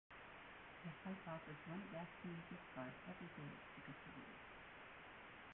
The 0.83 0.89
site 1.05 1.27
offers 1.31 1.61
one 1.69 1.83
gasoline 1.91 2.41
gift 2.49 2.63
card 2.73 2.89
every 3.07 3.27
day 3.37 3.53
to 3.53 3.81
contributors. 3.85 4.41